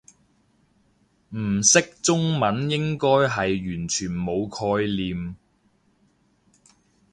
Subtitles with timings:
[1.37, 3.27] 唔識中文應該係
[3.77, 5.35] 完全冇概念